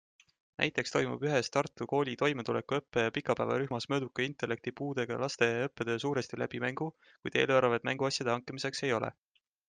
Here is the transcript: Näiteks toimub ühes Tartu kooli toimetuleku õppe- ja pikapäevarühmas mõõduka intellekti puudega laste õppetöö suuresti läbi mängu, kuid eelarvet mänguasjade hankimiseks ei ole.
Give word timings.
Näiteks 0.59 0.91
toimub 0.93 1.23
ühes 1.25 1.49
Tartu 1.55 1.85
kooli 1.91 2.13
toimetuleku 2.21 2.77
õppe- 2.77 3.03
ja 3.03 3.11
pikapäevarühmas 3.17 3.85
mõõduka 3.93 4.25
intellekti 4.29 4.73
puudega 4.81 5.19
laste 5.25 5.49
õppetöö 5.67 5.99
suuresti 6.05 6.39
läbi 6.43 6.63
mängu, 6.65 6.87
kuid 7.19 7.37
eelarvet 7.43 7.85
mänguasjade 7.91 8.33
hankimiseks 8.37 8.83
ei 8.89 8.97
ole. 9.01 9.11